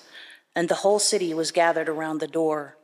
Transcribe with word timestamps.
and 0.55 0.69
the 0.69 0.83
whole 0.87 1.01
city 1.01 1.35
was 1.35 1.51
gathered 1.51 1.89
around 1.89 2.21
the 2.21 2.29
door. 2.29 2.77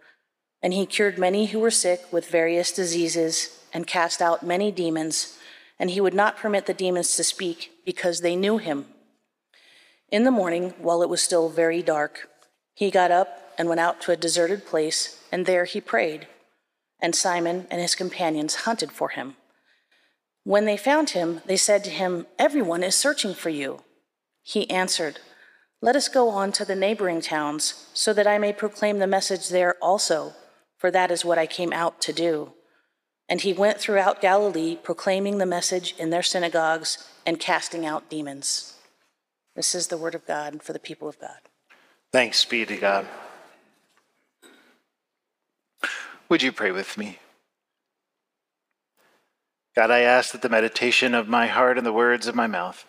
And 0.60 0.74
he 0.74 0.84
cured 0.84 1.16
many 1.16 1.46
who 1.46 1.60
were 1.60 1.70
sick 1.70 2.12
with 2.12 2.27
various 2.27 2.72
diseases 2.72 3.60
and 3.72 3.86
cast 3.86 4.20
out 4.20 4.42
many 4.42 4.72
demons, 4.72 5.38
and 5.78 5.91
he 5.91 6.00
would 6.00 6.14
not 6.14 6.36
permit 6.36 6.66
the 6.66 6.74
demons 6.74 7.14
to 7.14 7.22
speak 7.22 7.70
because 7.86 8.22
they 8.22 8.34
knew 8.34 8.58
him. 8.58 8.86
In 10.10 10.24
the 10.24 10.33
morning, 10.33 10.74
while 10.78 11.00
it 11.00 11.08
was 11.08 11.22
still 11.22 11.48
very 11.48 11.80
dark, 11.80 12.28
he 12.74 12.91
got 12.91 13.10
up 13.10 13.52
and 13.56 13.69
went 13.69 13.80
out 13.80 14.01
to 14.02 14.12
a 14.12 14.16
deserted 14.16 14.66
place, 14.66 15.20
and 15.30 15.46
there 15.46 15.64
he 15.64 15.80
prayed. 15.80 16.27
And 17.00 17.14
Simon 17.14 17.67
and 17.70 17.80
his 17.80 17.94
companions 17.94 18.56
hunted 18.56 18.91
for 18.91 19.11
him. 19.11 19.36
When 20.42 20.64
they 20.64 20.77
found 20.77 21.11
him, 21.11 21.41
they 21.47 21.56
said 21.56 21.84
to 21.84 21.91
him, 21.91 22.27
Everyone 22.39 22.83
is 22.83 22.95
searching 22.95 23.33
for 23.33 23.50
you. 23.50 23.83
He 24.42 24.69
answered, 24.69 25.20
Let 25.80 25.97
us 25.97 26.08
go 26.08 26.28
on 26.28 26.52
to 26.52 26.64
the 26.64 26.77
neighboring 26.77 27.20
towns, 27.20 27.89
so 27.95 28.12
that 28.12 28.27
I 28.27 28.39
may 28.39 28.52
proclaim 28.52 28.98
the 28.98 29.06
message 29.06 29.48
there 29.48 29.77
also, 29.80 30.33
for 30.77 30.91
that 30.91 31.11
is 31.11 31.25
what 31.25 31.39
I 31.39 31.47
came 31.47 31.72
out 31.72 32.00
to 32.02 32.12
do. 32.12 32.52
And 33.28 33.41
he 33.41 33.52
went 33.55 33.78
throughout 33.78 34.20
Galilee, 34.20 34.77
proclaiming 34.77 35.39
the 35.39 35.47
message 35.47 35.95
in 35.98 36.11
their 36.11 36.22
synagogues 36.22 37.08
and 37.25 37.41
casting 37.41 37.86
out 37.86 38.11
demons. 38.11 38.75
This 39.56 39.75
is 39.75 39.86
the 39.86 39.97
word 39.97 40.14
of 40.14 40.27
God 40.27 40.62
for 40.62 40.72
the 40.75 40.78
people 40.78 41.08
of 41.08 41.19
God. 41.19 41.39
Thanks 42.15 42.45
be 42.45 42.65
to 42.65 42.77
God. 42.77 43.09
Would 46.29 46.45
you 46.45 46.53
pray 46.53 46.70
with 46.70 46.97
me? 46.97 47.19
God, 49.75 49.91
I 49.91 50.03
ask 50.03 50.31
that 50.31 50.41
the 50.41 50.48
meditation 50.48 51.12
of 51.12 51.27
my 51.27 51.48
heart 51.48 51.77
and 51.77 51.85
the 51.85 51.92
words 51.92 52.29
of 52.29 52.37
my 52.37 52.47
mouth 52.47 52.87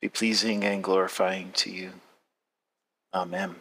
be 0.00 0.08
pleasing 0.08 0.62
and 0.62 0.84
glorifying 0.84 1.50
to 1.54 1.72
you. 1.72 1.90
Amen. 3.12 3.56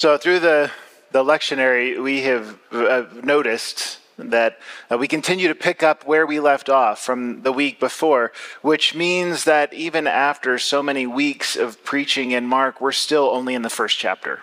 So, 0.00 0.16
through 0.16 0.40
the, 0.40 0.70
the 1.12 1.22
lectionary, 1.22 2.02
we 2.02 2.22
have 2.22 2.58
uh, 2.72 3.04
noticed 3.22 3.98
that 4.18 4.58
uh, 4.90 4.98
we 4.98 5.08
continue 5.08 5.48
to 5.48 5.54
pick 5.54 5.82
up 5.82 6.06
where 6.06 6.26
we 6.26 6.40
left 6.40 6.68
off 6.68 6.98
from 6.98 7.42
the 7.42 7.52
week 7.52 7.78
before, 7.78 8.32
which 8.62 8.94
means 8.94 9.44
that 9.44 9.72
even 9.72 10.06
after 10.06 10.58
so 10.58 10.82
many 10.82 11.06
weeks 11.06 11.56
of 11.56 11.82
preaching 11.84 12.32
in 12.32 12.46
Mark, 12.46 12.80
we're 12.80 12.92
still 12.92 13.30
only 13.30 13.54
in 13.54 13.62
the 13.62 13.70
first 13.70 13.98
chapter. 13.98 14.40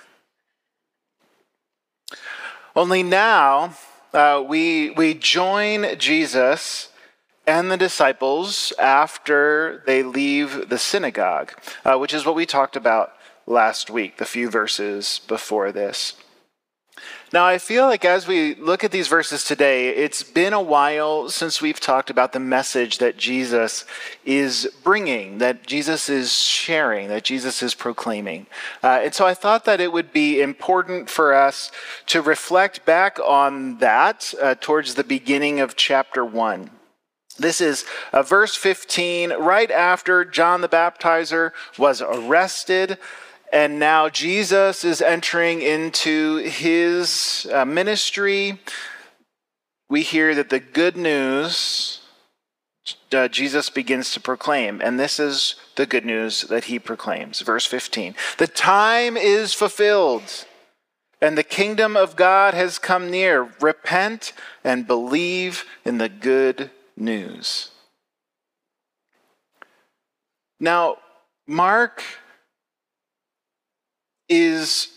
Only 2.76 3.04
now 3.04 3.76
uh, 4.14 4.44
we, 4.46 4.92
we 4.92 5.14
join 5.14 5.98
Jesus 5.98 6.90
and 7.48 7.70
the 7.70 7.78
disciples 7.78 8.74
after 8.80 9.84
they 9.86 10.04
leave 10.04 10.70
the 10.70 10.78
synagogue, 10.78 11.54
uh, 11.84 11.98
which 11.98 12.14
is 12.14 12.26
what 12.26 12.36
we 12.36 12.46
talked 12.46 12.76
about 12.76 13.14
last 13.46 13.90
week, 13.90 14.18
the 14.18 14.26
few 14.26 14.50
verses 14.50 15.22
before 15.28 15.72
this. 15.72 16.16
Now, 17.34 17.46
I 17.46 17.58
feel 17.58 17.86
like 17.86 18.06
as 18.06 18.28
we 18.28 18.56
look 18.56 18.84
at 18.84 18.92
these 18.92 19.10
verses 19.10 19.44
today, 19.44 19.90
it's 19.90 20.24
been 20.24 20.54
a 20.54 20.62
while 20.62 21.30
since 21.30 21.62
we've 21.62 21.80
talked 21.80 22.10
about 22.10 22.32
the 22.32 22.40
message 22.40 23.00
that 23.00 23.18
Jesus 23.18 23.84
is 24.24 24.70
bringing, 24.84 25.40
that 25.40 25.68
Jesus 25.68 26.08
is 26.08 26.32
sharing, 26.32 27.10
that 27.10 27.26
Jesus 27.26 27.62
is 27.62 27.74
proclaiming. 27.74 28.48
Uh, 28.82 29.02
and 29.04 29.14
so 29.14 29.26
I 29.26 29.34
thought 29.34 29.66
that 29.66 29.82
it 29.82 29.92
would 29.92 30.14
be 30.14 30.40
important 30.42 31.10
for 31.10 31.34
us 31.34 31.72
to 32.08 32.22
reflect 32.22 32.86
back 32.86 33.20
on 33.20 33.80
that 33.80 34.34
uh, 34.42 34.56
towards 34.56 34.96
the 34.96 35.04
beginning 35.04 35.60
of 35.60 35.76
chapter 35.76 36.24
1. 36.24 36.70
This 37.38 37.60
is 37.60 37.84
uh, 38.14 38.22
verse 38.22 38.56
15, 38.56 39.34
right 39.34 39.70
after 39.70 40.24
John 40.24 40.62
the 40.62 40.70
Baptizer 40.70 41.52
was 41.78 42.02
arrested. 42.02 42.98
And 43.56 43.80
now 43.80 44.10
Jesus 44.10 44.84
is 44.84 45.02
entering 45.02 45.62
into 45.62 46.40
his 46.40 47.48
uh, 47.54 47.64
ministry. 47.64 48.60
We 49.88 50.02
hear 50.02 50.36
that 50.36 50.50
the 50.50 50.60
good 50.60 50.98
news 50.98 52.02
uh, 53.14 53.30
Jesus 53.30 53.70
begins 53.70 54.12
to 54.12 54.20
proclaim, 54.20 54.82
and 54.82 55.00
this 55.00 55.22
is 55.22 55.56
the 55.78 55.86
good 55.86 56.04
news 56.04 56.42
that 56.42 56.66
he 56.66 56.80
proclaims. 56.80 57.40
Verse 57.40 57.66
15 57.66 58.14
The 58.40 58.48
time 58.48 59.16
is 59.16 59.54
fulfilled, 59.54 60.46
and 61.22 61.38
the 61.38 61.42
kingdom 61.42 61.96
of 61.96 62.18
God 62.18 62.54
has 62.54 62.78
come 62.78 63.10
near. 63.10 63.54
Repent 63.62 64.34
and 64.66 64.86
believe 64.86 65.64
in 65.86 65.98
the 65.98 66.10
good 66.10 66.72
news. 66.98 67.70
Now, 70.60 70.98
Mark 71.48 72.04
is, 74.30 74.90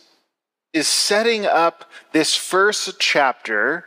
is 0.72 0.88
setting 0.88 1.46
up 1.46 1.90
this 2.12 2.34
first 2.34 2.98
chapter, 2.98 3.86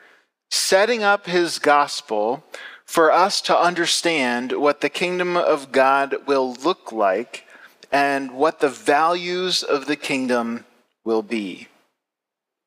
setting 0.49 1.03
up 1.03 1.25
his 1.25 1.59
gospel 1.59 2.43
for 2.85 3.11
us 3.11 3.41
to 3.41 3.57
understand 3.57 4.51
what 4.51 4.81
the 4.81 4.89
kingdom 4.89 5.37
of 5.37 5.71
God 5.71 6.15
will 6.27 6.53
look 6.55 6.91
like 6.91 7.45
and 7.91 8.31
what 8.31 8.59
the 8.59 8.69
values 8.69 9.63
of 9.63 9.85
the 9.85 9.95
kingdom 9.95 10.65
will 11.03 11.21
be 11.21 11.67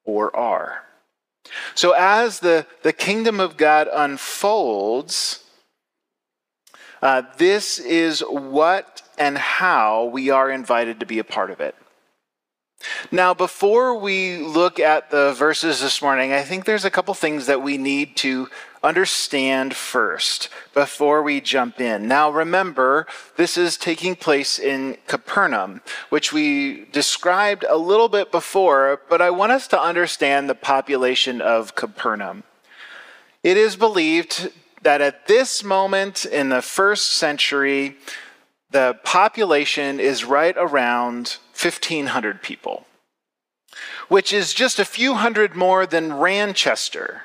or 0.05 0.35
are. 0.35 0.83
So, 1.75 1.93
as 1.93 2.41
the, 2.41 2.67
the 2.83 2.93
kingdom 2.93 3.39
of 3.39 3.57
God 3.57 3.89
unfolds, 3.93 5.45
uh, 7.03 7.23
this 7.37 7.79
is 7.79 8.21
what 8.21 9.03
and 9.19 9.37
how 9.37 10.07
we 10.07 10.31
are 10.31 10.51
invited 10.51 11.01
to 11.01 11.07
be 11.07 11.19
a 11.19 11.25
part 11.25 11.51
of 11.51 11.61
it. 11.61 11.75
Now, 13.11 13.35
before 13.35 13.99
we 13.99 14.39
look 14.39 14.79
at 14.79 15.11
the 15.11 15.33
verses 15.33 15.81
this 15.81 16.03
morning, 16.03 16.33
I 16.33 16.43
think 16.43 16.65
there's 16.65 16.85
a 16.85 16.91
couple 16.91 17.15
things 17.15 17.47
that 17.47 17.63
we 17.63 17.79
need 17.79 18.17
to 18.19 18.49
understand 18.83 19.75
first 19.75 20.51
before 20.75 21.23
we 21.23 21.41
jump 21.41 21.81
in. 21.81 22.07
Now, 22.07 22.31
remember, 22.31 23.07
this 23.37 23.57
is 23.57 23.77
taking 23.77 24.15
place 24.15 24.59
in 24.59 24.99
Capernaum, 25.07 25.81
which 26.11 26.33
we 26.33 26.85
described 26.93 27.65
a 27.69 27.79
little 27.79 28.09
bit 28.09 28.31
before, 28.31 29.01
but 29.09 29.23
I 29.23 29.31
want 29.31 29.53
us 29.53 29.67
to 29.69 29.81
understand 29.81 30.49
the 30.49 30.55
population 30.55 31.41
of 31.41 31.75
Capernaum. 31.75 32.45
It 33.43 33.57
is 33.57 33.77
believed 33.77 34.51
that 34.83 35.01
at 35.01 35.27
this 35.27 35.65
moment 35.65 36.27
in 36.27 36.51
the 36.51 36.63
first 36.63 37.13
century, 37.13 37.97
the 38.75 38.99
population 39.05 40.01
is 40.01 40.25
right 40.25 40.57
around 40.59 41.39
1,500 41.55 42.43
people, 42.43 42.85
which 44.09 44.33
is 44.33 44.53
just 44.53 44.81
a 44.81 44.85
few 44.85 45.15
hundred 45.15 45.55
more 45.55 45.87
than 45.87 46.11
Ranchester, 46.11 47.21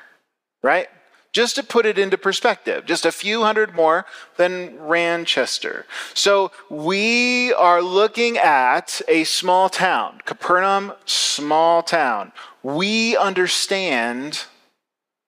right? 0.62 0.86
Just 1.32 1.56
to 1.56 1.64
put 1.64 1.86
it 1.86 1.98
into 1.98 2.16
perspective, 2.16 2.86
just 2.86 3.04
a 3.04 3.10
few 3.10 3.42
hundred 3.42 3.74
more 3.74 4.06
than 4.36 4.78
Ranchester. 4.78 5.86
So 6.14 6.52
we 6.70 7.52
are 7.54 7.82
looking 7.82 8.38
at 8.38 9.02
a 9.08 9.24
small 9.24 9.68
town, 9.68 10.20
Capernaum, 10.24 10.92
small 11.04 11.82
town. 11.82 12.30
We 12.62 13.16
understand 13.16 14.44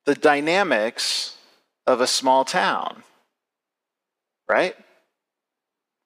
the 0.07 0.15
dynamics 0.15 1.37
of 1.85 2.01
a 2.01 2.07
small 2.07 2.45
town, 2.45 3.03
right? 4.49 4.77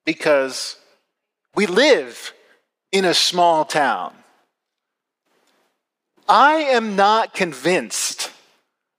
Because 0.07 0.77
we 1.55 1.67
live 1.67 2.33
in 2.91 3.05
a 3.05 3.13
small 3.13 3.67
town. 3.67 4.15
I 6.29 6.55
am 6.55 6.97
not 6.97 7.35
convinced 7.35 8.31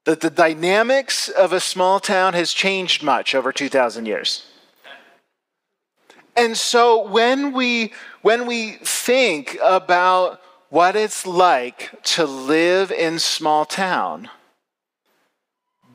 that 0.04 0.20
the 0.20 0.30
dynamics 0.30 1.28
of 1.28 1.52
a 1.52 1.60
small 1.60 2.00
town 2.00 2.32
has 2.34 2.52
changed 2.52 3.02
much 3.02 3.34
over 3.34 3.52
2,000 3.52 4.06
years. 4.06 4.46
And 6.36 6.56
so 6.56 7.06
when 7.08 7.52
we, 7.52 7.92
when 8.22 8.46
we 8.46 8.78
think 8.84 9.58
about 9.62 10.40
what 10.70 10.94
it's 10.96 11.26
like 11.26 11.90
to 12.14 12.24
live 12.24 12.92
in 12.92 13.18
small 13.18 13.64
town, 13.64 14.30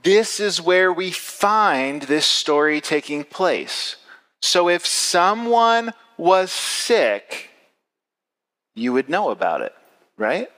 this 0.03 0.39
is 0.39 0.61
where 0.61 0.91
we 0.91 1.11
find 1.11 2.03
this 2.03 2.25
story 2.25 2.81
taking 2.81 3.23
place. 3.23 3.95
So 4.43 4.67
if 4.67 4.85
someone 4.85 5.93
was 6.17 6.51
sick, 6.51 7.49
you 8.75 8.91
would 8.91 9.07
know 9.07 9.29
about 9.29 9.61
it, 9.61 9.73
right? 10.17 10.49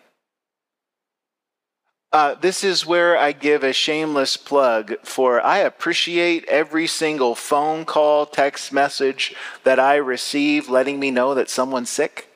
Uh, 2.12 2.34
this 2.34 2.64
is 2.64 2.84
where 2.84 3.16
I 3.16 3.32
give 3.32 3.64
a 3.64 3.74
shameless 3.74 4.38
plug 4.38 4.96
for 5.04 5.40
I 5.40 5.60
appreciate 5.60 6.46
every 6.46 6.88
single 6.88 7.36
phone 7.36 7.86
call, 7.86 8.26
text 8.26 8.74
message 8.74 9.36
that 9.64 9.80
I 9.80 9.98
receive 9.98 10.68
letting 10.68 11.00
me 11.00 11.12
know 11.12 11.36
that 11.36 11.52
someone's 11.52 11.92
sick. 11.92 12.28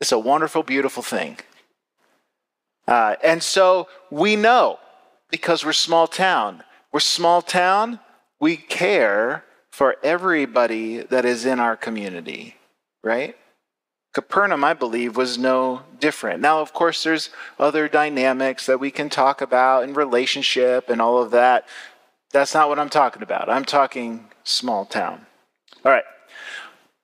It's 0.00 0.10
a 0.10 0.18
wonderful, 0.18 0.64
beautiful 0.64 1.04
thing. 1.04 1.38
Uh, 2.88 3.14
and 3.22 3.40
so 3.40 3.86
we 4.10 4.34
know 4.34 4.80
because 5.30 5.64
we're 5.64 5.72
small 5.72 6.08
town. 6.08 6.64
We're 6.90 6.98
small 6.98 7.40
town, 7.40 8.00
we 8.40 8.56
care 8.56 9.44
for 9.74 9.96
everybody 10.04 10.98
that 10.98 11.24
is 11.24 11.44
in 11.44 11.58
our 11.58 11.76
community, 11.76 12.54
right? 13.02 13.36
Capernaum, 14.12 14.62
I 14.62 14.72
believe, 14.72 15.16
was 15.16 15.36
no 15.36 15.82
different. 15.98 16.40
Now, 16.40 16.60
of 16.60 16.72
course, 16.72 17.02
there's 17.02 17.30
other 17.58 17.88
dynamics 17.88 18.66
that 18.66 18.78
we 18.78 18.92
can 18.92 19.10
talk 19.10 19.40
about 19.40 19.82
in 19.82 19.94
relationship 19.94 20.88
and 20.88 21.02
all 21.02 21.20
of 21.20 21.32
that. 21.32 21.66
That's 22.30 22.54
not 22.54 22.68
what 22.68 22.78
I'm 22.78 22.88
talking 22.88 23.24
about. 23.24 23.50
I'm 23.50 23.64
talking 23.64 24.28
small 24.44 24.84
town. 24.84 25.26
All 25.84 25.90
right. 25.90 26.04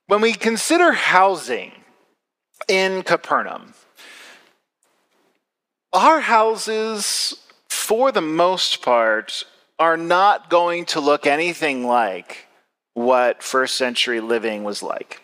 When 0.07 0.21
we 0.21 0.33
consider 0.33 0.93
housing 0.93 1.73
in 2.69 3.03
Capernaum, 3.03 3.75
our 5.93 6.21
houses, 6.21 7.35
for 7.69 8.13
the 8.13 8.21
most 8.21 8.81
part, 8.81 9.43
are 9.81 9.97
not 9.97 10.49
going 10.49 10.85
to 10.85 11.01
look 11.01 11.27
anything 11.27 11.85
like 11.85 12.47
what 13.05 13.43
first 13.43 13.77
century 13.77 14.21
living 14.21 14.65
was 14.65 14.83
like. 14.83 15.23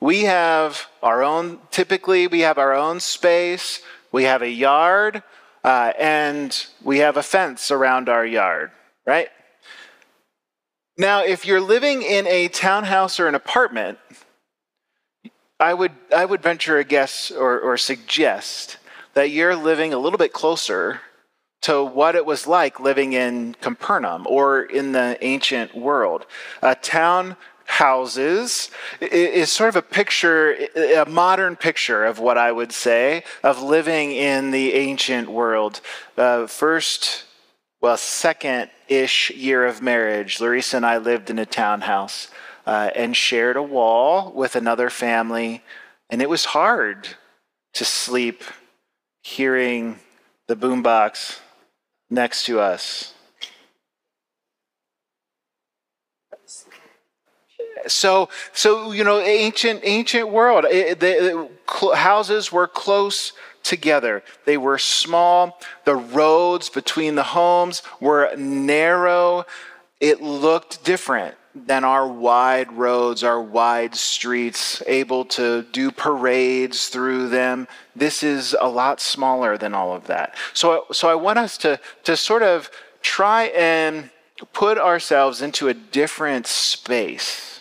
We 0.00 0.24
have 0.24 0.86
our 1.02 1.24
own, 1.24 1.58
typically, 1.70 2.26
we 2.26 2.40
have 2.40 2.58
our 2.58 2.74
own 2.74 3.00
space, 3.00 3.82
we 4.12 4.24
have 4.24 4.42
a 4.42 4.50
yard, 4.50 5.22
uh, 5.64 5.92
and 5.98 6.66
we 6.82 6.98
have 6.98 7.16
a 7.16 7.22
fence 7.22 7.70
around 7.70 8.08
our 8.08 8.24
yard, 8.24 8.70
right? 9.06 9.28
Now, 10.96 11.24
if 11.24 11.44
you're 11.44 11.60
living 11.60 12.02
in 12.02 12.26
a 12.26 12.48
townhouse 12.48 13.18
or 13.18 13.26
an 13.26 13.34
apartment, 13.34 13.98
I 15.60 15.74
would, 15.74 15.92
I 16.14 16.24
would 16.24 16.42
venture 16.42 16.78
a 16.78 16.84
guess 16.84 17.32
or, 17.32 17.58
or 17.58 17.76
suggest 17.76 18.78
that 19.14 19.30
you're 19.30 19.56
living 19.56 19.92
a 19.92 19.98
little 19.98 20.18
bit 20.18 20.32
closer 20.32 21.00
to 21.62 21.82
what 21.82 22.14
it 22.14 22.24
was 22.24 22.46
like 22.46 22.80
living 22.80 23.12
in 23.12 23.54
Capernaum 23.60 24.26
or 24.28 24.62
in 24.62 24.92
the 24.92 25.18
ancient 25.20 25.74
world. 25.74 26.26
A 26.62 26.74
town 26.74 27.36
houses 27.68 28.70
is 29.00 29.52
sort 29.52 29.68
of 29.68 29.76
a 29.76 29.82
picture, 29.82 30.54
a 30.74 31.04
modern 31.06 31.54
picture 31.54 32.04
of 32.04 32.18
what 32.18 32.38
I 32.38 32.50
would 32.50 32.72
say 32.72 33.24
of 33.42 33.62
living 33.62 34.12
in 34.12 34.50
the 34.52 34.72
ancient 34.74 35.28
world. 35.28 35.80
Uh, 36.16 36.46
first, 36.46 37.24
well, 37.80 37.96
second 37.96 38.70
ish 38.88 39.30
year 39.30 39.66
of 39.66 39.82
marriage, 39.82 40.40
Larissa 40.40 40.78
and 40.78 40.86
I 40.86 40.96
lived 40.96 41.28
in 41.28 41.38
a 41.38 41.46
townhouse 41.46 42.28
uh, 42.66 42.90
and 42.94 43.14
shared 43.14 43.56
a 43.56 43.62
wall 43.62 44.32
with 44.32 44.56
another 44.56 44.88
family, 44.88 45.62
and 46.08 46.22
it 46.22 46.30
was 46.30 46.46
hard 46.46 47.08
to 47.74 47.84
sleep 47.84 48.44
hearing 49.22 50.00
the 50.46 50.56
boombox 50.56 51.38
next 52.10 52.46
to 52.46 52.60
us. 52.60 53.14
So, 57.86 58.28
so 58.52 58.92
you 58.92 59.04
know, 59.04 59.20
ancient 59.20 59.80
ancient 59.84 60.28
world. 60.30 60.64
It, 60.66 61.00
the, 61.00 61.48
the 61.66 61.96
houses 61.96 62.52
were 62.52 62.66
close 62.66 63.32
together. 63.62 64.22
They 64.44 64.56
were 64.56 64.78
small. 64.78 65.58
The 65.84 65.96
roads 65.96 66.68
between 66.68 67.14
the 67.14 67.22
homes 67.22 67.82
were 68.00 68.34
narrow. 68.36 69.46
It 70.00 70.20
looked 70.20 70.84
different 70.84 71.37
than 71.66 71.84
our 71.84 72.06
wide 72.06 72.72
roads, 72.72 73.22
our 73.24 73.40
wide 73.40 73.94
streets, 73.94 74.82
able 74.86 75.24
to 75.24 75.62
do 75.72 75.90
parades 75.90 76.88
through 76.88 77.28
them. 77.28 77.66
This 77.96 78.22
is 78.22 78.56
a 78.60 78.68
lot 78.68 79.00
smaller 79.00 79.58
than 79.58 79.74
all 79.74 79.94
of 79.94 80.06
that. 80.06 80.34
So, 80.54 80.86
so 80.92 81.08
I 81.08 81.14
want 81.14 81.38
us 81.38 81.58
to, 81.58 81.80
to 82.04 82.16
sort 82.16 82.42
of 82.42 82.70
try 83.02 83.44
and 83.46 84.10
put 84.52 84.78
ourselves 84.78 85.42
into 85.42 85.68
a 85.68 85.74
different 85.74 86.46
space 86.46 87.60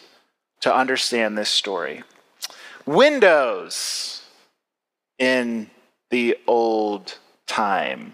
to 0.62 0.74
understand 0.74 1.38
this 1.38 1.50
story. 1.50 2.04
Windows 2.86 4.24
in 5.18 5.70
the 6.10 6.38
old 6.48 7.18
time, 7.48 8.14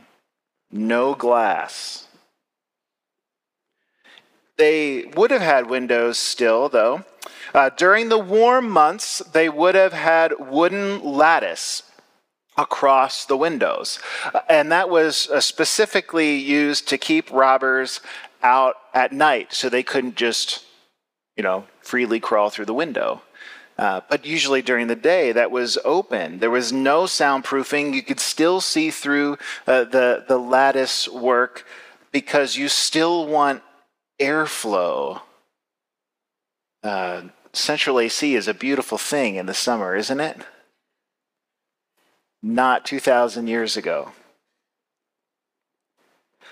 no 0.72 1.14
glass. 1.14 2.08
They 4.58 5.06
would 5.16 5.32
have 5.32 5.42
had 5.42 5.70
windows 5.70 6.18
still, 6.18 6.70
though. 6.70 7.04
Uh, 7.54 7.70
during 7.70 8.10
the 8.10 8.20
warm 8.20 8.70
months, 8.70 9.20
they 9.20 9.50
would 9.50 9.76
have 9.76 9.94
had 9.94 10.34
wooden 10.40 11.04
lattice 11.04 11.84
across 12.58 13.26
the 13.26 13.38
windows. 13.38 14.00
Uh, 14.34 14.40
and 14.50 14.72
that 14.72 14.90
was 14.90 15.28
uh, 15.30 15.42
specifically 15.42 16.36
used 16.36 16.88
to 16.88 16.98
keep 16.98 17.32
robbers 17.32 18.00
out 18.42 18.76
at 18.94 19.12
night 19.12 19.54
so 19.54 19.70
they 19.70 19.84
couldn't 19.84 20.16
just, 20.16 20.64
you 21.36 21.44
know, 21.44 21.66
freely 21.82 22.20
crawl 22.20 22.50
through 22.50 22.66
the 22.66 22.74
window. 22.74 23.22
Uh, 23.78 24.02
but 24.08 24.26
usually 24.26 24.62
during 24.62 24.86
the 24.86 24.96
day, 24.96 25.32
that 25.32 25.50
was 25.50 25.80
open. 25.84 26.38
There 26.38 26.52
was 26.52 26.72
no 26.72 27.04
soundproofing. 27.04 27.94
You 27.94 28.04
could 28.04 28.20
still 28.20 28.62
see 28.62 28.92
through 28.92 29.38
uh, 29.66 29.86
the, 29.86 30.26
the 30.28 30.38
lattice 30.38 31.08
work 31.10 31.66
because 32.12 32.56
you 32.56 32.68
still 32.70 33.28
want 33.28 33.64
airflow. 34.20 35.22
Uh, 36.84 37.24
central 37.54 38.00
AC 38.00 38.36
is 38.36 38.48
a 38.48 38.54
beautiful 38.54 38.98
thing 38.98 39.36
in 39.36 39.46
the 39.46 39.54
summer, 39.54 39.96
isn't 39.96 40.20
it? 40.20 40.38
Not 42.42 42.86
2,000 42.86 43.48
years 43.48 43.78
ago. 43.78 44.12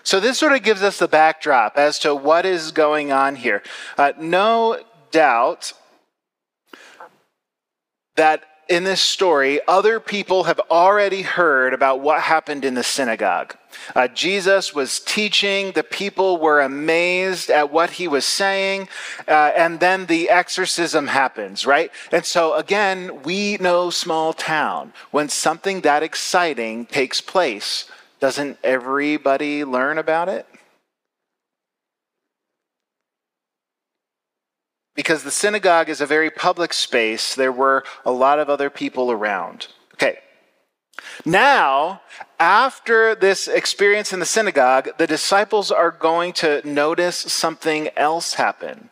So, 0.03 0.20
this 0.20 0.39
sort 0.39 0.53
of 0.53 0.63
gives 0.63 0.82
us 0.82 0.98
the 0.98 1.08
backdrop 1.08 1.77
as 1.77 2.00
to 2.00 2.15
what 2.15 2.46
is 2.46 2.72
going 2.72 3.12
on 3.12 3.36
here. 3.36 3.62
Uh, 3.98 4.13
no 4.18 4.80
doubt 5.12 5.74
that 8.15 8.44
in 8.72 8.86
this 8.86 9.01
story, 9.01 9.60
other 9.68 10.00
people 10.00 10.46
have 10.46 10.62
already 10.72 11.24
heard 11.24 11.74
about 11.74 12.00
what 12.00 12.22
happened 12.22 12.63
in 12.63 12.74
the 12.74 12.84
synagogue. 12.84 13.58
Uh, 13.94 14.08
Jesus 14.08 14.74
was 14.74 15.01
teaching, 15.01 15.74
the 15.74 15.84
people 15.84 16.38
were 16.38 16.62
amazed 16.62 17.50
at 17.50 17.70
what 17.70 17.92
he 17.92 18.08
was 18.08 18.24
saying, 18.24 18.88
uh, 19.28 19.51
and 19.58 19.82
then 19.82 20.06
the 20.06 20.30
exorcism 20.30 21.08
happens, 21.08 21.66
right? 21.66 21.92
And 22.13 22.25
so, 22.25 22.56
again, 22.56 23.24
we 23.24 23.58
know 23.58 23.90
small 23.90 24.32
town. 24.32 24.94
When 25.12 25.28
something 25.28 25.82
that 25.82 26.01
exciting 26.01 26.86
takes 26.86 27.20
place, 27.20 27.90
doesn't 28.22 28.58
everybody 28.63 29.66
learn 29.66 29.98
about 29.98 30.30
it? 30.30 30.46
Because 35.01 35.24
the 35.24 35.31
synagogue 35.31 35.89
is 35.89 36.00
a 36.00 36.05
very 36.05 36.29
public 36.29 36.72
space, 36.74 37.34
there 37.34 37.51
were 37.51 37.84
a 38.05 38.12
lot 38.12 38.38
of 38.38 38.51
other 38.51 38.70
people 38.70 39.10
around. 39.10 39.65
Okay. 39.96 40.20
Now, 41.25 42.01
after 42.39 43.15
this 43.15 43.48
experience 43.48 44.13
in 44.13 44.20
the 44.20 44.27
synagogue, 44.27 44.89
the 45.00 45.08
disciples 45.08 45.72
are 45.72 45.89
going 45.89 46.34
to 46.34 46.62
notice 46.63 47.15
something 47.15 47.89
else 47.98 48.36
happen 48.36 48.91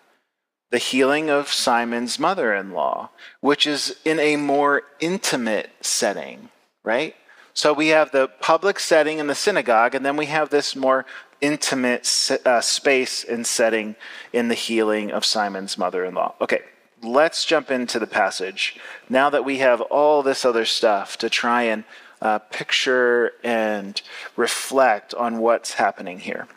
the 0.72 0.80
healing 0.80 1.30
of 1.30 1.48
Simon's 1.48 2.18
mother 2.18 2.56
in 2.56 2.72
law, 2.72 3.10
which 3.42 3.68
is 3.68 3.96
in 4.04 4.20
a 4.20 4.36
more 4.36 4.84
intimate 5.00 5.70
setting, 5.82 6.50
right? 6.84 7.16
So 7.54 7.72
we 7.72 7.90
have 7.90 8.12
the 8.12 8.30
public 8.40 8.80
setting 8.80 9.20
in 9.20 9.28
the 9.28 9.36
synagogue, 9.36 9.94
and 9.94 10.04
then 10.04 10.16
we 10.16 10.28
have 10.28 10.50
this 10.50 10.76
more 10.76 11.06
intimate 11.42 12.32
uh, 12.46 12.62
space 12.62 13.24
and 13.24 13.46
setting 13.46 13.96
in 14.34 14.48
the 14.48 14.56
healing 14.56 15.12
of 15.12 15.26
Simon's 15.26 15.78
mother 15.78 16.04
in 16.06 16.14
law. 16.14 16.36
Okay, 16.42 16.62
let's 17.02 17.46
jump 17.46 17.72
into 17.72 18.00
the 18.00 18.08
passage 18.08 18.78
now 19.10 19.30
that 19.30 19.46
we 19.46 19.60
have 19.60 19.82
all 19.82 20.24
this 20.24 20.46
other 20.46 20.66
stuff 20.66 21.18
to 21.18 21.30
try 21.30 21.64
and 21.64 21.84
uh, 22.22 22.40
picture 22.40 23.32
and 23.44 24.02
reflect 24.36 25.14
on 25.14 25.38
what's 25.40 25.74
happening 25.74 26.20
here. 26.20 26.48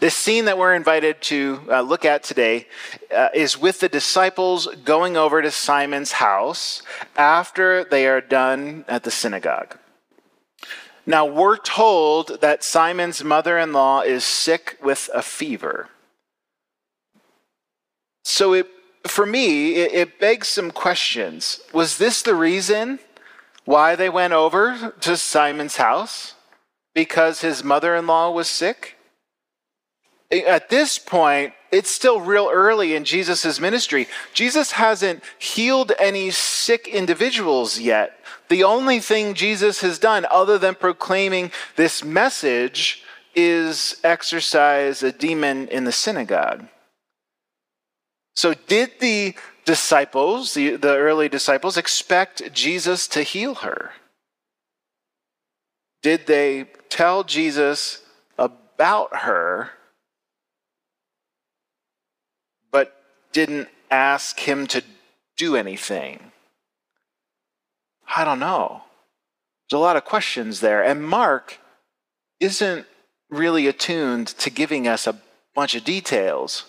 This 0.00 0.14
scene 0.14 0.44
that 0.46 0.58
we're 0.58 0.74
invited 0.74 1.22
to 1.22 1.60
uh, 1.70 1.80
look 1.80 2.04
at 2.04 2.22
today 2.22 2.66
uh, 3.14 3.28
is 3.34 3.58
with 3.58 3.80
the 3.80 3.88
disciples 3.88 4.68
going 4.84 5.16
over 5.16 5.40
to 5.40 5.50
Simon's 5.50 6.12
house 6.12 6.82
after 7.16 7.84
they 7.84 8.06
are 8.06 8.20
done 8.20 8.84
at 8.86 9.04
the 9.04 9.10
synagogue. 9.10 9.78
Now, 11.04 11.26
we're 11.26 11.56
told 11.56 12.40
that 12.40 12.62
Simon's 12.62 13.24
mother 13.24 13.58
in 13.58 13.72
law 13.72 14.02
is 14.02 14.24
sick 14.24 14.78
with 14.82 15.10
a 15.12 15.22
fever. 15.22 15.88
So, 18.24 18.52
it, 18.52 18.68
for 19.06 19.26
me, 19.26 19.74
it, 19.74 19.92
it 19.92 20.20
begs 20.20 20.48
some 20.48 20.70
questions. 20.70 21.60
Was 21.72 21.98
this 21.98 22.22
the 22.22 22.36
reason 22.36 23.00
why 23.64 23.96
they 23.96 24.08
went 24.08 24.32
over 24.32 24.94
to 25.00 25.16
Simon's 25.16 25.76
house? 25.76 26.34
Because 26.94 27.40
his 27.40 27.64
mother 27.64 27.96
in 27.96 28.06
law 28.06 28.30
was 28.30 28.48
sick? 28.48 28.96
At 30.30 30.70
this 30.70 30.98
point, 30.98 31.52
it's 31.72 31.90
still 31.90 32.20
real 32.20 32.48
early 32.52 32.94
in 32.94 33.04
Jesus' 33.04 33.58
ministry. 33.58 34.06
Jesus 34.32 34.72
hasn't 34.72 35.22
healed 35.38 35.92
any 35.98 36.30
sick 36.30 36.86
individuals 36.86 37.78
yet. 37.78 38.18
The 38.52 38.64
only 38.64 39.00
thing 39.00 39.32
Jesus 39.32 39.80
has 39.80 39.98
done, 39.98 40.26
other 40.30 40.58
than 40.58 40.74
proclaiming 40.74 41.50
this 41.76 42.04
message, 42.04 43.02
is 43.34 43.98
exorcise 44.04 45.02
a 45.02 45.10
demon 45.10 45.68
in 45.68 45.84
the 45.84 45.90
synagogue. 45.90 46.66
So, 48.36 48.52
did 48.52 48.90
the 49.00 49.34
disciples, 49.64 50.52
the, 50.52 50.76
the 50.76 50.98
early 50.98 51.30
disciples, 51.30 51.78
expect 51.78 52.52
Jesus 52.52 53.08
to 53.08 53.22
heal 53.22 53.54
her? 53.54 53.92
Did 56.02 56.26
they 56.26 56.66
tell 56.90 57.24
Jesus 57.24 58.02
about 58.36 59.16
her, 59.16 59.70
but 62.70 63.02
didn't 63.32 63.68
ask 63.90 64.38
him 64.40 64.66
to 64.66 64.84
do 65.38 65.56
anything? 65.56 66.31
I 68.14 68.24
don't 68.24 68.40
know. 68.40 68.82
There's 69.70 69.78
a 69.78 69.82
lot 69.82 69.96
of 69.96 70.04
questions 70.04 70.60
there. 70.60 70.82
And 70.82 71.02
Mark 71.02 71.58
isn't 72.40 72.86
really 73.30 73.66
attuned 73.66 74.28
to 74.28 74.50
giving 74.50 74.86
us 74.86 75.06
a 75.06 75.18
bunch 75.54 75.74
of 75.74 75.84
details 75.84 76.66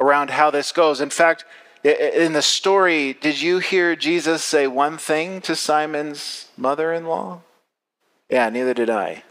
around 0.00 0.30
how 0.30 0.50
this 0.50 0.72
goes. 0.72 1.00
In 1.00 1.10
fact, 1.10 1.44
in 1.84 2.32
the 2.32 2.42
story, 2.42 3.12
did 3.12 3.40
you 3.40 3.58
hear 3.58 3.94
Jesus 3.94 4.42
say 4.42 4.66
one 4.66 4.98
thing 4.98 5.40
to 5.42 5.54
Simon's 5.54 6.48
mother 6.56 6.92
in 6.92 7.06
law? 7.06 7.42
Yeah, 8.28 8.48
neither 8.48 8.74
did 8.74 8.90
I. 8.90 9.22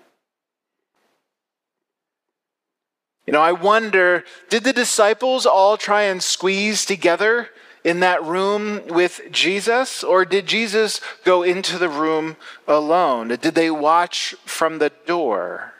You 3.25 3.33
know, 3.33 3.41
I 3.41 3.51
wonder 3.51 4.23
did 4.49 4.63
the 4.63 4.71
disciples 4.71 5.45
all 5.45 5.77
try 5.77 6.03
and 6.03 6.21
squeeze 6.21 6.85
together 6.85 7.49
in 7.85 7.99
that 7.99 8.23
room 8.23 8.81
with 8.87 9.21
Jesus, 9.31 10.03
or 10.03 10.25
did 10.25 10.47
Jesus 10.47 10.99
go 11.23 11.43
into 11.43 11.77
the 11.77 11.87
room 11.87 12.35
alone? 12.67 13.27
Did 13.27 13.53
they 13.53 13.69
watch 13.69 14.35
from 14.43 14.79
the 14.79 14.91
door? 15.05 15.73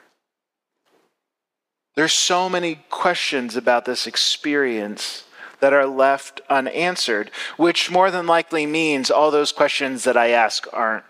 There's 1.96 2.14
so 2.14 2.48
many 2.48 2.86
questions 2.92 3.56
about 3.56 3.86
this 3.86 4.06
experience 4.06 5.24
that 5.62 5.74
are 5.74 5.88
left 5.88 6.42
unanswered, 6.48 7.32
which 7.58 7.90
more 7.90 8.12
than 8.12 8.28
likely 8.28 8.68
means 8.68 9.10
all 9.10 9.32
those 9.32 9.52
questions 9.52 10.04
that 10.04 10.16
I 10.16 10.30
ask 10.30 10.68
aren't 10.72 11.06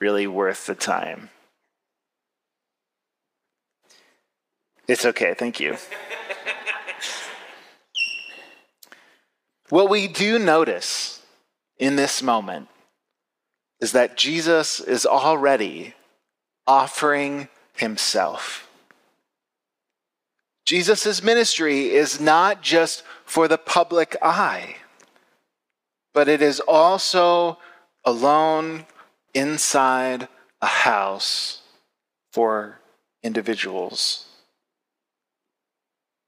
really 0.00 0.26
worth 0.26 0.66
the 0.66 0.74
time. 0.74 1.30
It's 4.86 5.06
okay, 5.06 5.32
thank 5.32 5.60
you. 5.60 5.78
what 9.70 9.90
we 9.90 10.08
do 10.08 10.38
notice 10.38 11.22
in 11.78 11.96
this 11.96 12.22
moment 12.22 12.68
is 13.80 13.92
that 13.92 14.16
Jesus 14.16 14.80
is 14.80 15.04
already 15.04 15.94
offering 16.66 17.48
himself. 17.74 18.68
Jesus' 20.64 21.22
ministry 21.22 21.90
is 21.90 22.20
not 22.20 22.62
just 22.62 23.02
for 23.24 23.46
the 23.46 23.58
public 23.58 24.16
eye, 24.20 24.76
but 26.12 26.28
it 26.28 26.42
is 26.42 26.60
also 26.60 27.58
alone 28.04 28.86
inside 29.34 30.28
a 30.60 30.66
house 30.66 31.60
for 32.32 32.80
individuals. 33.22 34.26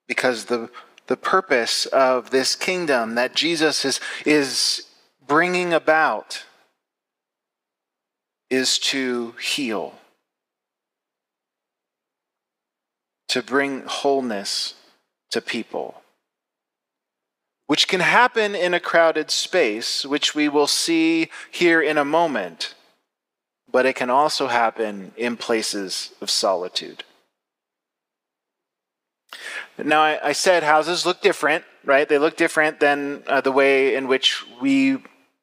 Because 0.07 0.45
the, 0.45 0.71
the 1.09 1.17
purpose 1.17 1.87
of 1.87 2.31
this 2.31 2.55
kingdom 2.55 3.17
that 3.17 3.35
Jesus 3.35 3.85
is, 3.85 4.01
is 4.25 4.87
bringing 5.27 5.75
about 5.75 6.45
is 8.49 8.79
to 8.79 9.35
heal 9.41 9.95
to 13.29 13.43
bring 13.43 13.83
wholeness 13.87 14.75
to 15.31 15.41
people, 15.41 16.03
which 17.67 17.87
can 17.87 18.01
happen 18.01 18.55
in 18.55 18.73
a 18.75 18.81
crowded 18.81 19.31
space, 19.31 20.05
which 20.05 20.35
we 20.35 20.49
will 20.49 20.67
see 20.67 21.29
here 21.51 21.81
in 21.81 21.99
a 21.99 22.05
moment, 22.05 22.75
but 23.71 23.85
it 23.85 23.95
can 23.95 24.09
also 24.09 24.47
happen 24.47 25.13
in 25.17 25.37
places 25.37 26.13
of 26.23 26.31
solitude. 26.31 27.05
Now, 29.85 30.01
I, 30.03 30.29
I 30.29 30.33
said 30.33 30.63
houses 30.63 31.07
look 31.07 31.21
different, 31.21 31.65
right? 31.85 32.09
They 32.09 32.19
look 32.19 32.37
different 32.37 32.81
than 32.81 33.23
uh, 33.27 33.41
the 33.41 33.53
way 33.53 33.95
in 33.95 34.09
which 34.09 34.45
we 34.61 34.99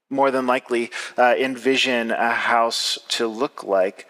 more 0.10 0.32
than 0.32 0.46
likely 0.46 0.92
uh, 1.18 1.36
envision 1.38 2.12
a 2.12 2.32
house 2.32 3.00
to 3.10 3.28
look 3.28 3.64
like. 3.64 4.08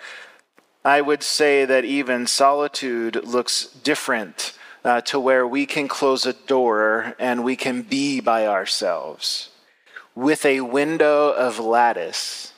I 0.84 1.01
would 1.01 1.24
say 1.24 1.65
that 1.65 1.86
even 1.86 2.27
solitude 2.27 3.24
looks 3.24 3.65
different 3.65 4.53
uh, 4.84 5.01
to 5.01 5.20
where 5.20 5.48
we 5.48 5.65
can 5.65 5.88
close 5.88 6.25
a 6.25 6.34
door 6.34 7.15
and 7.17 7.44
we 7.44 7.55
can 7.55 7.82
be 7.82 8.20
by 8.20 8.46
ourselves. 8.46 9.50
With 10.13 10.46
a 10.46 10.62
window 10.62 11.32
of 11.32 11.60
lattice, 11.60 12.53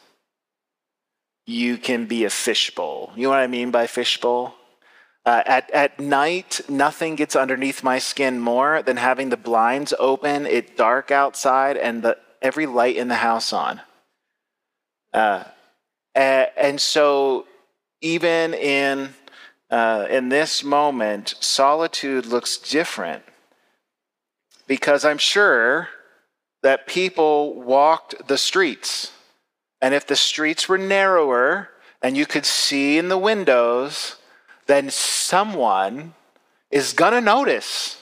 you 1.46 1.78
can 1.78 2.06
be 2.06 2.26
a 2.26 2.30
fishbowl. 2.30 3.14
You 3.16 3.24
know 3.24 3.30
what 3.30 3.40
I 3.40 3.48
mean 3.48 3.72
by 3.72 3.88
fishbowl? 3.88 4.54
Uh, 5.28 5.44
at, 5.46 5.70
at 5.72 6.00
night, 6.00 6.62
nothing 6.70 7.16
gets 7.16 7.36
underneath 7.36 7.84
my 7.84 8.00
skin 8.00 8.40
more 8.40 8.82
than 8.82 8.96
having 8.96 9.28
the 9.28 9.36
blinds 9.36 9.94
open, 10.00 10.46
it 10.46 10.78
dark 10.78 11.12
outside, 11.12 11.76
and 11.76 12.02
the, 12.02 12.18
every 12.42 12.66
light 12.66 12.96
in 12.96 13.10
the 13.10 13.16
house 13.16 13.52
on. 13.52 13.82
Uh, 15.14 15.44
and 16.16 16.80
so 16.80 17.46
even 18.00 18.54
in 18.54 19.10
uh, 19.70 20.08
in 20.10 20.30
this 20.30 20.64
moment, 20.64 21.36
solitude 21.42 22.26
looks 22.26 22.58
different 22.58 23.22
because 24.66 25.04
I'm 25.04 25.18
sure 25.18 25.90
that 26.64 26.88
people 26.88 27.62
walked 27.62 28.30
the 28.30 28.38
streets. 28.38 29.12
And 29.82 29.94
if 29.94 30.08
the 30.08 30.16
streets 30.16 30.70
were 30.70 30.78
narrower 30.78 31.68
and 32.02 32.16
you 32.16 32.26
could 32.26 32.46
see 32.46 32.98
in 32.98 33.10
the 33.10 33.18
windows, 33.18 34.16
then 34.68 34.90
someone 34.90 36.14
is 36.70 36.94
going 36.94 37.14
to 37.14 37.22
notice 37.22 38.02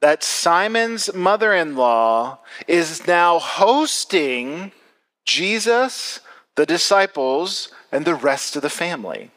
that 0.00 0.22
Simon's 0.22 1.14
mother 1.14 1.54
in 1.54 1.76
law 1.76 2.38
is 2.66 3.06
now 3.06 3.38
hosting 3.38 4.72
Jesus, 5.24 6.20
the 6.56 6.66
disciples, 6.66 7.68
and 7.90 8.04
the 8.04 8.14
rest 8.14 8.56
of 8.56 8.62
the 8.62 8.70
family. 8.70 9.30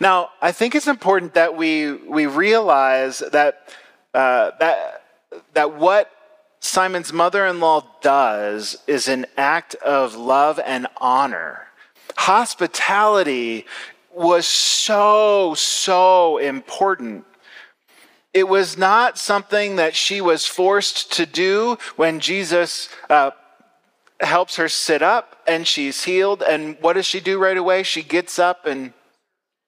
Now, 0.00 0.30
I 0.40 0.50
think 0.50 0.74
it's 0.74 0.88
important 0.88 1.34
that 1.34 1.56
we, 1.56 1.92
we 1.92 2.26
realize 2.26 3.18
that, 3.18 3.68
uh, 4.12 4.52
that, 4.58 5.02
that 5.52 5.74
what 5.74 6.10
Simon's 6.60 7.12
mother 7.12 7.46
in 7.46 7.60
law 7.60 7.86
does 8.00 8.76
is 8.86 9.06
an 9.06 9.26
act 9.36 9.74
of 9.76 10.16
love 10.16 10.58
and 10.64 10.86
honor. 10.96 11.68
Hospitality 12.16 13.66
was 14.14 14.46
so, 14.46 15.54
so 15.54 16.38
important. 16.38 17.24
It 18.32 18.48
was 18.48 18.76
not 18.76 19.18
something 19.18 19.76
that 19.76 19.94
she 19.94 20.20
was 20.20 20.46
forced 20.46 21.12
to 21.12 21.26
do 21.26 21.78
when 21.96 22.20
Jesus 22.20 22.88
uh, 23.08 23.30
helps 24.20 24.56
her 24.56 24.68
sit 24.68 25.02
up 25.02 25.40
and 25.46 25.66
she's 25.66 26.04
healed. 26.04 26.42
And 26.42 26.76
what 26.80 26.94
does 26.94 27.06
she 27.06 27.20
do 27.20 27.38
right 27.38 27.56
away? 27.56 27.82
She 27.82 28.02
gets 28.02 28.38
up 28.38 28.66
and 28.66 28.92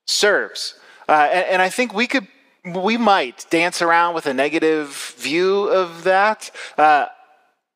serves. 0.07 0.75
Uh, 1.09 1.29
and, 1.33 1.47
and 1.47 1.63
I 1.63 1.69
think 1.69 1.95
we 1.95 2.07
could, 2.07 2.27
we 2.65 2.97
might 2.97 3.47
dance 3.51 3.81
around 3.81 4.15
with 4.15 4.27
a 4.27 4.35
negative 4.35 5.15
view 5.17 5.69
of 5.69 6.05
that. 6.05 6.51
Uh, 6.77 7.07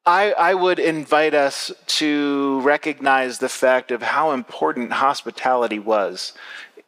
I, 0.07 0.33
I, 0.33 0.55
would 0.55 0.79
invite 0.79 1.35
us 1.35 1.71
to 1.87 2.61
recognize 2.63 3.39
the 3.39 3.51
fact 3.51 3.91
of 3.91 4.03
how 4.03 4.33
important 4.33 4.93
hospitality 4.93 5.79
was 5.79 6.33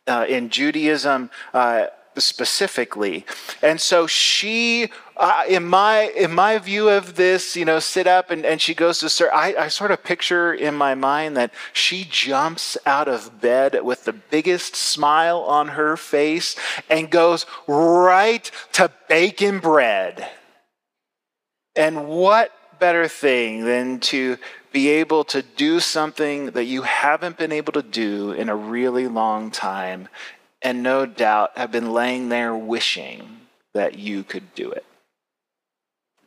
uh, 0.06 0.24
in 0.28 0.48
Judaism, 0.48 1.30
uh, 1.52 1.86
specifically. 2.16 3.24
And 3.62 3.80
so 3.80 4.06
she, 4.06 4.90
uh, 5.16 5.44
in 5.48 5.64
my 5.64 6.12
in 6.16 6.32
my 6.32 6.58
view 6.58 6.88
of 6.88 7.16
this, 7.16 7.56
you 7.56 7.64
know, 7.64 7.78
sit 7.78 8.06
up 8.06 8.30
and, 8.30 8.44
and 8.44 8.60
she 8.60 8.74
goes 8.74 8.98
to 9.00 9.08
serve. 9.08 9.30
I, 9.32 9.54
I 9.54 9.68
sort 9.68 9.90
of 9.90 10.02
picture 10.02 10.52
in 10.52 10.74
my 10.74 10.94
mind 10.94 11.36
that 11.36 11.52
she 11.72 12.06
jumps 12.08 12.76
out 12.86 13.08
of 13.08 13.40
bed 13.40 13.82
with 13.82 14.04
the 14.04 14.12
biggest 14.12 14.76
smile 14.76 15.40
on 15.40 15.68
her 15.68 15.96
face 15.96 16.56
and 16.90 17.10
goes 17.10 17.46
right 17.66 18.50
to 18.72 18.90
baking 19.08 19.60
bread. 19.60 20.28
And 21.74 22.06
what 22.06 22.52
better 22.82 23.06
thing 23.06 23.64
than 23.64 24.00
to 24.00 24.36
be 24.72 24.88
able 24.88 25.22
to 25.22 25.40
do 25.40 25.78
something 25.78 26.46
that 26.46 26.64
you 26.64 26.82
haven't 26.82 27.38
been 27.38 27.52
able 27.52 27.72
to 27.72 27.80
do 27.80 28.32
in 28.32 28.48
a 28.48 28.56
really 28.56 29.06
long 29.06 29.52
time 29.52 30.08
and 30.60 30.82
no 30.82 31.06
doubt 31.06 31.56
have 31.56 31.70
been 31.70 31.92
laying 31.92 32.28
there 32.28 32.56
wishing 32.56 33.38
that 33.72 33.96
you 33.96 34.24
could 34.24 34.52
do 34.56 34.72
it. 34.72 34.84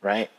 Right? 0.00 0.30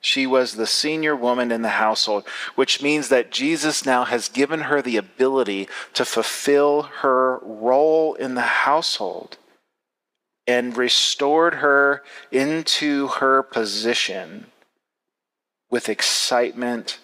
She 0.00 0.26
was 0.26 0.54
the 0.54 0.66
senior 0.66 1.14
woman 1.14 1.52
in 1.52 1.62
the 1.62 1.78
household, 1.86 2.26
which 2.56 2.82
means 2.82 3.10
that 3.10 3.30
Jesus 3.30 3.86
now 3.86 4.04
has 4.04 4.28
given 4.28 4.62
her 4.62 4.82
the 4.82 4.96
ability 4.96 5.68
to 5.92 6.04
fulfill 6.04 6.82
her 6.82 7.38
role 7.44 8.14
in 8.14 8.34
the 8.34 8.50
household 8.66 9.38
and 10.46 10.76
restored 10.76 11.54
her 11.54 12.02
into 12.30 13.08
her 13.08 13.42
position 13.42 14.46
with 15.70 15.88
excitement, 15.88 16.98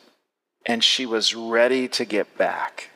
and 0.66 0.84
she 0.84 1.06
was 1.06 1.34
ready 1.34 1.88
to 1.88 2.04
get 2.04 2.36
back. 2.36 2.90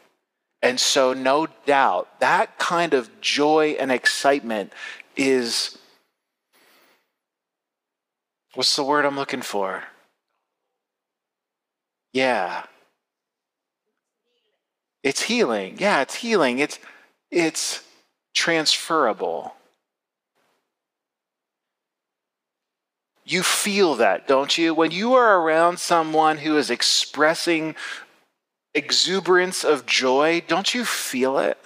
And 0.62 0.78
so, 0.80 1.12
no 1.12 1.46
doubt, 1.66 2.20
that 2.20 2.58
kind 2.58 2.94
of 2.94 3.20
joy 3.20 3.76
and 3.78 3.90
excitement 3.92 4.72
is 5.16 5.76
what's 8.54 8.74
the 8.76 8.84
word 8.84 9.04
I'm 9.04 9.16
looking 9.16 9.42
for? 9.42 9.84
Yeah. 12.12 12.64
It's 15.02 15.22
healing. 15.22 15.76
Yeah, 15.78 16.00
it's 16.00 16.14
healing. 16.14 16.60
It's 16.60 16.78
it's 17.30 17.82
transferable. 18.32 19.54
You 23.24 23.42
feel 23.42 23.94
that, 23.96 24.28
don't 24.28 24.56
you? 24.58 24.74
When 24.74 24.90
you 24.90 25.14
are 25.14 25.40
around 25.40 25.78
someone 25.78 26.38
who 26.38 26.58
is 26.58 26.70
expressing 26.70 27.74
exuberance 28.74 29.64
of 29.64 29.86
joy, 29.86 30.42
don't 30.46 30.74
you 30.74 30.84
feel 30.84 31.38
it? 31.38 31.58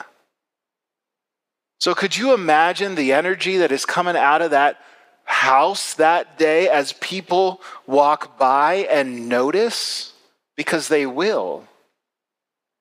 So, 1.80 1.94
could 1.94 2.16
you 2.16 2.34
imagine 2.34 2.94
the 2.94 3.12
energy 3.12 3.56
that 3.58 3.72
is 3.72 3.84
coming 3.84 4.16
out 4.16 4.42
of 4.42 4.52
that 4.52 4.80
house 5.24 5.94
that 5.94 6.38
day 6.38 6.68
as 6.68 6.92
people 6.94 7.60
walk 7.86 8.38
by 8.38 8.86
and 8.90 9.28
notice? 9.28 10.12
Because 10.56 10.88
they 10.88 11.06
will. 11.06 11.64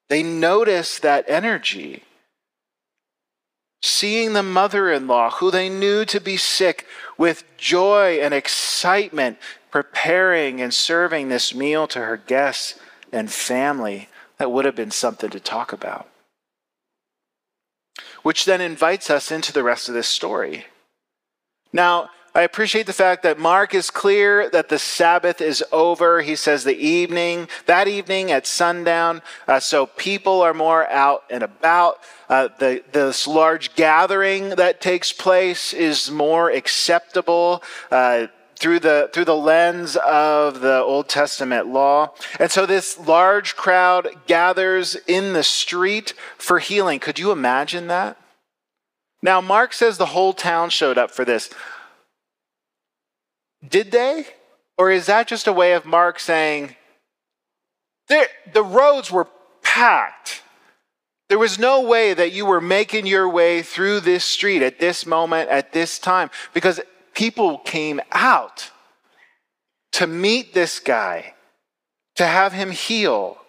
They 0.09 0.23
notice 0.23 0.99
that 0.99 1.25
energy. 1.27 2.03
Seeing 3.81 4.33
the 4.33 4.43
mother 4.43 4.91
in 4.91 5.07
law, 5.07 5.29
who 5.29 5.51
they 5.51 5.69
knew 5.69 6.03
to 6.05 6.19
be 6.19 6.37
sick, 6.37 6.87
with 7.17 7.43
joy 7.57 8.19
and 8.19 8.33
excitement, 8.33 9.37
preparing 9.71 10.61
and 10.61 10.73
serving 10.73 11.29
this 11.29 11.53
meal 11.53 11.87
to 11.87 11.99
her 11.99 12.17
guests 12.17 12.79
and 13.11 13.31
family 13.31 14.09
that 14.37 14.51
would 14.51 14.65
have 14.65 14.75
been 14.75 14.91
something 14.91 15.29
to 15.29 15.39
talk 15.39 15.71
about. 15.73 16.07
Which 18.23 18.45
then 18.45 18.61
invites 18.61 19.09
us 19.09 19.31
into 19.31 19.53
the 19.53 19.63
rest 19.63 19.87
of 19.87 19.95
this 19.95 20.07
story. 20.07 20.65
Now, 21.71 22.09
I 22.37 22.43
appreciate 22.43 22.85
the 22.85 22.93
fact 22.93 23.23
that 23.23 23.39
Mark 23.39 23.73
is 23.73 23.89
clear 23.89 24.47
that 24.51 24.69
the 24.69 24.77
Sabbath 24.77 25.41
is 25.41 25.63
over. 25.71 26.21
He 26.21 26.35
says 26.35 26.63
the 26.63 26.77
evening, 26.77 27.49
that 27.65 27.87
evening 27.87 28.31
at 28.31 28.45
sundown, 28.45 29.23
uh, 29.47 29.59
so 29.59 29.87
people 29.87 30.43
are 30.43 30.53
more 30.53 30.87
out 30.87 31.23
and 31.31 31.41
about. 31.41 31.97
Uh, 32.29 32.49
the, 32.59 32.83
this 32.91 33.25
large 33.25 33.73
gathering 33.73 34.49
that 34.49 34.81
takes 34.81 35.11
place 35.11 35.73
is 35.73 36.11
more 36.11 36.51
acceptable. 36.51 37.63
Uh, 37.89 38.27
through 38.55 38.79
the, 38.79 39.09
through 39.13 39.25
the 39.25 39.35
lens 39.35 39.95
of 39.97 40.61
the 40.61 40.81
Old 40.81 41.07
Testament 41.07 41.67
law. 41.67 42.11
And 42.39 42.49
so 42.49 42.65
this 42.65 42.97
large 42.97 43.55
crowd 43.55 44.09
gathers 44.25 44.95
in 45.07 45.33
the 45.33 45.43
street 45.43 46.15
for 46.39 46.57
healing. 46.57 46.99
Could 46.99 47.19
you 47.19 47.31
imagine 47.31 47.85
that? 47.87 48.17
Now, 49.21 49.41
Mark 49.41 49.73
says 49.73 49.99
the 49.99 50.07
whole 50.07 50.33
town 50.33 50.71
showed 50.71 50.97
up 50.97 51.11
for 51.11 51.23
this. 51.23 51.51
Did 53.65 53.91
they? 53.91 54.25
Or 54.77 54.91
is 54.91 55.05
that 55.05 55.27
just 55.27 55.47
a 55.47 55.53
way 55.53 55.73
of 55.73 55.85
Mark 55.85 56.19
saying, 56.19 56.75
the 58.07 58.63
roads 58.63 59.11
were 59.11 59.27
packed? 59.63 60.41
There 61.29 61.39
was 61.39 61.59
no 61.59 61.81
way 61.81 62.13
that 62.13 62.31
you 62.31 62.45
were 62.45 62.61
making 62.61 63.05
your 63.05 63.27
way 63.27 63.61
through 63.61 63.99
this 63.99 64.23
street 64.23 64.61
at 64.61 64.79
this 64.79 65.05
moment, 65.05 65.49
at 65.49 65.73
this 65.73 65.99
time, 65.99 66.29
because 66.53 66.79
people 67.13 67.57
came 67.57 67.99
out 68.11 68.71
to 69.93 70.07
meet 70.07 70.53
this 70.53 70.79
guy, 70.79 71.33
to 72.15 72.25
have 72.25 72.53
him 72.53 72.71
heal. 72.71 73.39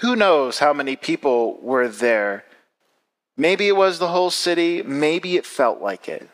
Who 0.00 0.16
knows 0.16 0.58
how 0.58 0.72
many 0.72 0.96
people 0.96 1.58
were 1.60 1.88
there? 1.88 2.44
Maybe 3.36 3.68
it 3.68 3.76
was 3.76 3.98
the 3.98 4.08
whole 4.08 4.30
city, 4.30 4.82
maybe 4.82 5.36
it 5.36 5.46
felt 5.46 5.80
like 5.80 6.08
it. 6.08 6.28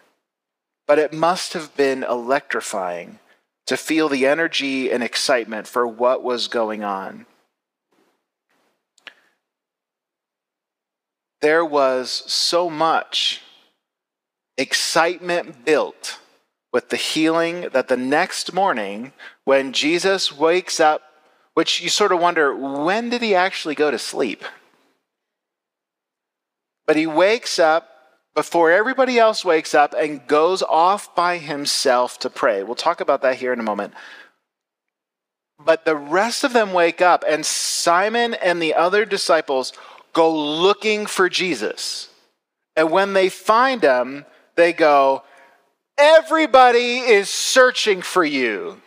But 0.91 0.99
it 0.99 1.13
must 1.13 1.53
have 1.53 1.77
been 1.77 2.03
electrifying 2.03 3.21
to 3.67 3.77
feel 3.77 4.09
the 4.09 4.27
energy 4.27 4.91
and 4.91 5.05
excitement 5.05 5.69
for 5.69 5.87
what 5.87 6.25
was 6.25 6.49
going 6.49 6.83
on. 6.83 7.27
There 11.43 11.65
was 11.65 12.11
so 12.27 12.69
much 12.69 13.41
excitement 14.59 15.65
built 15.65 16.19
with 16.73 16.89
the 16.89 16.97
healing 16.97 17.69
that 17.73 17.87
the 17.87 17.97
next 17.97 18.53
morning, 18.53 19.13
when 19.45 19.73
Jesus 19.73 20.37
wakes 20.37 20.81
up, 20.81 21.03
which 21.55 21.81
you 21.81 21.89
sort 21.89 22.11
of 22.11 22.19
wonder, 22.19 22.53
when 22.53 23.11
did 23.11 23.23
he 23.23 23.37
actually 23.37 23.77
go 23.77 23.93
to 23.93 23.99
sleep? 24.01 24.43
But 26.85 26.97
he 26.97 27.07
wakes 27.07 27.61
up 27.61 27.91
before 28.35 28.71
everybody 28.71 29.19
else 29.19 29.45
wakes 29.45 29.75
up 29.75 29.95
and 29.95 30.27
goes 30.27 30.63
off 30.63 31.15
by 31.15 31.39
himself 31.39 32.19
to 32.21 32.31
pray. 32.31 32.63
We'll 32.63 32.75
talk 32.75 33.01
about 33.01 33.23
that 33.23 33.37
here 33.37 33.53
in 33.53 33.61
a 33.61 33.65
moment. 33.65 33.95
But 35.63 35.85
the 35.85 35.97
rest 35.97 36.45
of 36.45 36.53
them 36.53 36.73
wake 36.73 37.03
up, 37.03 37.25
and 37.29 37.45
Simon 37.45 38.35
and 38.35 38.63
the 38.63 38.75
other 38.75 39.05
disciples 39.05 39.73
go 40.13 40.35
looking 40.35 41.07
for 41.07 41.29
Jesus. 41.29 42.09
And 42.77 42.91
when 42.91 43.13
they 43.13 43.29
find 43.29 43.83
him, 43.83 44.25
they 44.55 44.73
go, 44.73 45.23
Everybody 45.99 46.99
is 47.01 47.29
searching 47.29 48.01
for 48.01 48.25
you. 48.25 48.81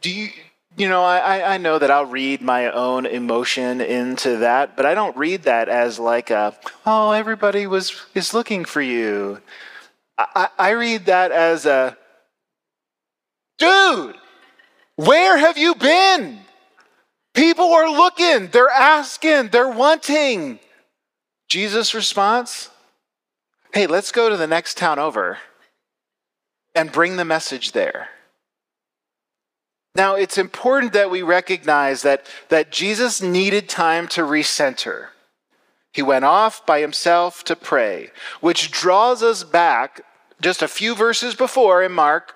Do 0.00 0.10
you, 0.10 0.30
you 0.76 0.88
know, 0.88 1.02
I, 1.04 1.54
I 1.54 1.58
know 1.58 1.78
that 1.78 1.90
I'll 1.90 2.06
read 2.06 2.42
my 2.42 2.70
own 2.70 3.06
emotion 3.06 3.80
into 3.80 4.38
that, 4.38 4.76
but 4.76 4.84
I 4.84 4.94
don't 4.94 5.16
read 5.16 5.44
that 5.44 5.68
as 5.68 5.98
like 5.98 6.30
a, 6.30 6.56
oh, 6.84 7.12
everybody 7.12 7.66
was 7.66 7.94
is 8.14 8.34
looking 8.34 8.64
for 8.64 8.82
you. 8.82 9.40
I, 10.18 10.48
I 10.58 10.70
read 10.70 11.06
that 11.06 11.30
as 11.30 11.66
a, 11.66 11.96
dude, 13.58 14.16
where 14.96 15.36
have 15.36 15.58
you 15.58 15.74
been? 15.74 16.40
People 17.34 17.72
are 17.72 17.90
looking, 17.90 18.48
they're 18.48 18.68
asking, 18.68 19.48
they're 19.48 19.68
wanting. 19.68 20.58
Jesus' 21.48 21.94
response, 21.94 22.70
hey, 23.72 23.86
let's 23.86 24.12
go 24.12 24.28
to 24.28 24.36
the 24.36 24.46
next 24.46 24.76
town 24.76 24.98
over 24.98 25.38
and 26.74 26.90
bring 26.90 27.16
the 27.16 27.24
message 27.24 27.72
there. 27.72 28.08
Now, 29.94 30.16
it's 30.16 30.38
important 30.38 30.92
that 30.92 31.10
we 31.10 31.22
recognize 31.22 32.02
that, 32.02 32.26
that 32.48 32.72
Jesus 32.72 33.22
needed 33.22 33.68
time 33.68 34.08
to 34.08 34.22
recenter. 34.22 35.08
He 35.92 36.02
went 36.02 36.24
off 36.24 36.66
by 36.66 36.80
himself 36.80 37.44
to 37.44 37.54
pray, 37.54 38.10
which 38.40 38.72
draws 38.72 39.22
us 39.22 39.44
back 39.44 40.00
just 40.40 40.62
a 40.62 40.68
few 40.68 40.96
verses 40.96 41.36
before 41.36 41.82
in 41.82 41.92
Mark 41.92 42.34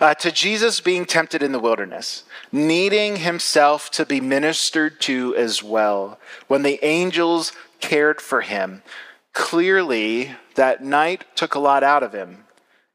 uh, 0.00 0.14
to 0.14 0.30
Jesus 0.30 0.80
being 0.80 1.06
tempted 1.06 1.42
in 1.42 1.50
the 1.50 1.58
wilderness, 1.58 2.22
needing 2.52 3.16
himself 3.16 3.90
to 3.90 4.06
be 4.06 4.20
ministered 4.20 5.00
to 5.00 5.34
as 5.34 5.62
well. 5.62 6.20
When 6.46 6.62
the 6.62 6.78
angels 6.84 7.52
cared 7.80 8.20
for 8.20 8.42
him, 8.42 8.82
Clearly, 9.34 10.36
that 10.54 10.82
night 10.82 11.24
took 11.34 11.56
a 11.56 11.58
lot 11.58 11.82
out 11.82 12.04
of 12.04 12.14
him, 12.14 12.44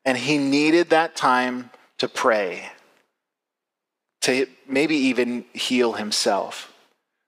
and 0.06 0.18
he 0.18 0.38
needed 0.38 0.90
that 0.90 1.16
time 1.16 1.70
to 1.98 2.08
pray, 2.08 2.72
to 4.22 4.48
maybe 4.68 4.96
even 4.96 5.46
heal 5.54 5.94
himself. 5.94 6.74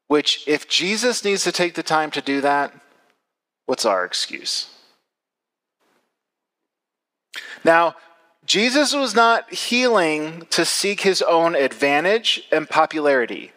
Which, 0.07 0.43
if 0.47 0.67
Jesus 0.67 1.23
needs 1.23 1.43
to 1.45 1.51
take 1.51 1.75
the 1.75 1.83
time 1.83 2.11
to 2.11 2.21
do 2.21 2.41
that, 2.41 2.73
what's 3.65 3.85
our 3.85 4.03
excuse? 4.03 4.67
Now, 7.63 7.95
Jesus 8.45 8.93
was 8.93 9.15
not 9.15 9.53
healing 9.53 10.47
to 10.49 10.65
seek 10.65 11.01
his 11.01 11.21
own 11.21 11.55
advantage 11.55 12.43
and 12.51 12.67
popularity, 12.67 13.53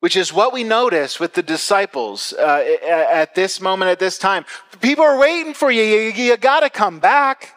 which 0.00 0.16
is 0.16 0.32
what 0.32 0.52
we 0.52 0.64
notice 0.64 1.20
with 1.20 1.34
the 1.34 1.42
disciples 1.42 2.32
uh, 2.32 2.64
at 2.84 3.34
this 3.34 3.60
moment, 3.60 3.90
at 3.90 4.00
this 4.00 4.18
time. 4.18 4.44
People 4.80 5.04
are 5.04 5.18
waiting 5.18 5.54
for 5.54 5.70
you. 5.70 5.82
You, 5.82 6.10
you 6.10 6.36
got 6.36 6.60
to 6.60 6.70
come 6.70 6.98
back. 6.98 7.54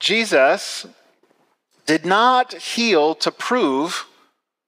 Jesus 0.00 0.86
did 1.86 2.04
not 2.04 2.54
heal 2.54 3.14
to 3.16 3.30
prove 3.30 4.06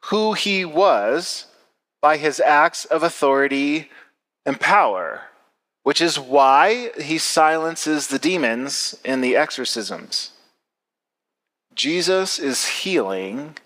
who 0.06 0.34
he 0.34 0.64
was 0.64 1.46
by 2.00 2.16
his 2.16 2.40
acts 2.40 2.84
of 2.84 3.02
authority 3.02 3.90
and 4.44 4.60
power 4.60 5.22
which 5.86 6.00
is 6.00 6.18
why 6.18 6.90
he 7.00 7.16
silences 7.16 8.08
the 8.08 8.18
demons 8.18 8.98
in 9.04 9.20
the 9.20 9.36
exorcisms. 9.36 10.32
Jesus 11.76 12.40
is 12.40 12.66
healing 12.66 13.56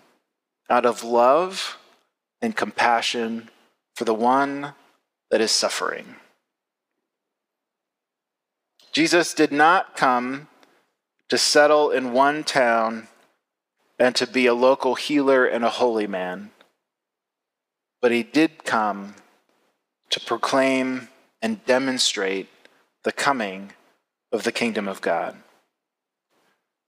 out 0.69 0.85
of 0.85 1.03
love 1.03 1.79
and 2.39 2.55
compassion 2.55 3.49
for 3.95 4.05
the 4.05 4.13
one 4.13 4.73
that 5.31 5.41
is 5.41 5.49
suffering. 5.49 6.17
Jesus 8.91 9.33
did 9.33 9.51
not 9.51 9.97
come 9.97 10.47
to 11.27 11.39
settle 11.39 11.89
in 11.89 12.13
one 12.13 12.43
town 12.43 13.07
and 14.01 14.15
to 14.15 14.25
be 14.25 14.47
a 14.47 14.53
local 14.55 14.95
healer 14.95 15.45
and 15.45 15.63
a 15.63 15.69
holy 15.69 16.07
man, 16.07 16.49
but 18.01 18.11
he 18.11 18.23
did 18.23 18.63
come 18.63 19.13
to 20.09 20.19
proclaim 20.19 21.07
and 21.39 21.63
demonstrate 21.67 22.49
the 23.03 23.11
coming 23.11 23.73
of 24.31 24.41
the 24.43 24.51
kingdom 24.51 24.87
of 24.87 25.01
God. 25.01 25.37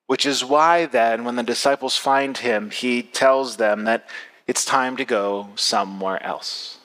Which 0.07 0.25
is 0.25 0.43
why, 0.43 0.87
then, 0.87 1.23
when 1.23 1.35
the 1.35 1.43
disciples 1.43 1.97
find 1.97 2.35
him, 2.35 2.71
he 2.71 3.03
tells 3.03 3.57
them 3.57 3.83
that 3.83 4.09
it's 4.47 4.65
time 4.65 4.97
to 4.97 5.05
go 5.05 5.49
somewhere 5.53 6.21
else. 6.23 6.79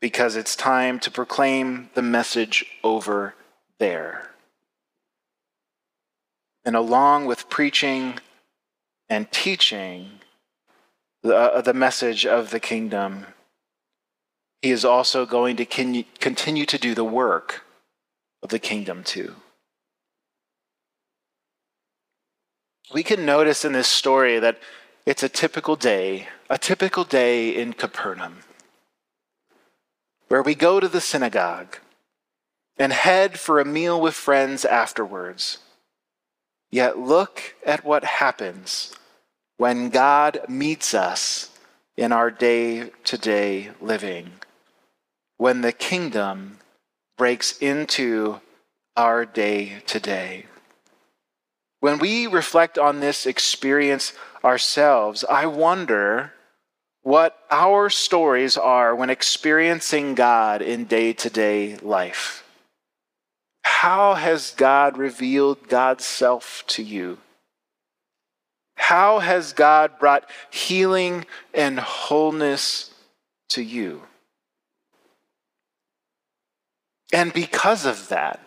Because 0.00 0.36
it's 0.36 0.54
time 0.54 1.00
to 1.00 1.10
proclaim 1.10 1.90
the 1.94 2.02
message 2.02 2.64
over 2.84 3.34
there. 3.80 4.30
And 6.64 6.74
along 6.74 7.26
with 7.26 7.50
preaching 7.50 8.14
and 9.08 9.30
teaching 9.30 10.20
the, 11.22 11.36
uh, 11.36 11.60
the 11.60 11.74
message 11.74 12.24
of 12.24 12.50
the 12.50 12.60
kingdom, 12.60 13.26
he 14.62 14.70
is 14.70 14.84
also 14.84 15.26
going 15.26 15.56
to 15.56 15.66
continue 15.66 16.66
to 16.66 16.78
do 16.78 16.94
the 16.94 17.04
work 17.04 17.64
of 18.42 18.48
the 18.48 18.58
kingdom 18.58 19.02
too. 19.04 19.34
We 22.92 23.02
can 23.02 23.26
notice 23.26 23.64
in 23.64 23.72
this 23.72 23.88
story 23.88 24.38
that 24.38 24.58
it's 25.06 25.22
a 25.22 25.28
typical 25.28 25.76
day, 25.76 26.28
a 26.48 26.58
typical 26.58 27.04
day 27.04 27.50
in 27.50 27.72
Capernaum, 27.72 28.38
where 30.28 30.42
we 30.42 30.54
go 30.54 30.80
to 30.80 30.88
the 30.88 31.00
synagogue 31.00 31.78
and 32.78 32.92
head 32.92 33.38
for 33.38 33.60
a 33.60 33.64
meal 33.64 34.00
with 34.00 34.14
friends 34.14 34.64
afterwards. 34.64 35.58
Yet 36.74 36.98
look 36.98 37.54
at 37.64 37.84
what 37.84 38.02
happens 38.02 38.92
when 39.58 39.90
God 39.90 40.40
meets 40.48 40.92
us 40.92 41.50
in 41.96 42.10
our 42.10 42.32
day 42.32 42.90
to 43.04 43.16
day 43.16 43.70
living 43.80 44.32
when 45.36 45.60
the 45.60 45.70
kingdom 45.70 46.58
breaks 47.16 47.56
into 47.58 48.40
our 48.96 49.24
day 49.24 49.82
to 49.86 50.00
day. 50.00 50.46
When 51.78 52.00
we 52.00 52.26
reflect 52.26 52.76
on 52.76 52.98
this 52.98 53.24
experience 53.24 54.12
ourselves, 54.42 55.22
I 55.30 55.46
wonder 55.46 56.32
what 57.02 57.38
our 57.52 57.88
stories 57.88 58.56
are 58.56 58.96
when 58.96 59.10
experiencing 59.10 60.16
God 60.16 60.60
in 60.60 60.86
day 60.86 61.12
to 61.12 61.30
day 61.30 61.76
life. 61.76 62.43
How 63.82 64.14
has 64.14 64.52
God 64.52 64.96
revealed 64.96 65.68
God's 65.68 66.06
self 66.06 66.62
to 66.68 66.82
you? 66.82 67.18
How 68.76 69.18
has 69.18 69.52
God 69.52 69.98
brought 69.98 70.30
healing 70.48 71.26
and 71.52 71.80
wholeness 71.80 72.94
to 73.50 73.62
you? 73.62 74.02
And 77.12 77.32
because 77.32 77.84
of 77.84 78.08
that, 78.08 78.40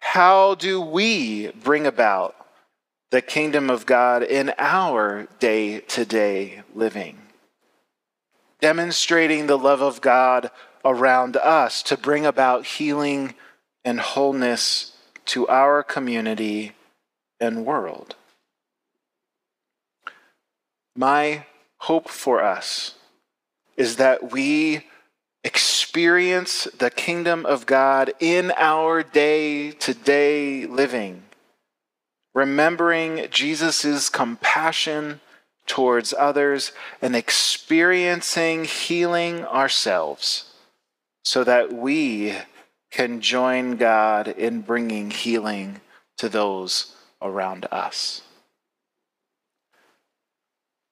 how 0.00 0.54
do 0.54 0.80
we 0.80 1.48
bring 1.48 1.86
about 1.86 2.34
the 3.10 3.22
kingdom 3.22 3.68
of 3.70 3.86
God 3.86 4.22
in 4.22 4.52
our 4.58 5.28
day 5.38 5.80
to 5.80 6.04
day 6.04 6.62
living? 6.74 7.18
Demonstrating 8.60 9.46
the 9.46 9.58
love 9.58 9.82
of 9.82 10.00
God 10.00 10.50
around 10.84 11.36
us 11.36 11.82
to 11.84 11.96
bring 11.96 12.26
about 12.26 12.64
healing 12.64 13.34
and 13.84 14.00
wholeness 14.00 14.92
to 15.26 15.46
our 15.48 15.82
community 15.82 16.72
and 17.38 17.64
world. 17.64 18.14
My 20.96 21.46
hope 21.78 22.08
for 22.08 22.42
us 22.42 22.94
is 23.76 23.96
that 23.96 24.32
we 24.32 24.86
experience 25.44 26.64
the 26.76 26.90
kingdom 26.90 27.46
of 27.46 27.64
God 27.64 28.12
in 28.20 28.52
our 28.56 29.02
day 29.02 29.70
to 29.70 29.94
day 29.94 30.66
living, 30.66 31.22
remembering 32.34 33.26
Jesus' 33.30 34.10
compassion 34.10 35.20
towards 35.66 36.12
others 36.18 36.72
and 37.00 37.16
experiencing 37.16 38.64
healing 38.64 39.44
ourselves 39.46 40.49
so 41.24 41.44
that 41.44 41.72
we 41.72 42.34
can 42.90 43.20
join 43.20 43.76
God 43.76 44.28
in 44.28 44.62
bringing 44.62 45.10
healing 45.10 45.80
to 46.18 46.28
those 46.28 46.94
around 47.22 47.66
us. 47.70 48.22